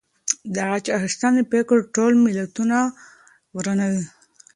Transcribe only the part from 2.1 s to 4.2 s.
ملتونه ورانوي.